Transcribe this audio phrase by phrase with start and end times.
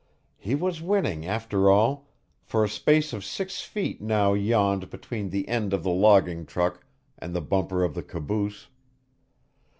[0.39, 2.07] He was winning, after all,
[2.41, 6.83] for a space of six feet now yawned between the end of the logging truck
[7.19, 8.67] and the bumper of the caboose.